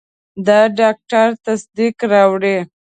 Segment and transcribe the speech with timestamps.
[0.45, 2.57] د ډاکټر تصدیق راوړئ.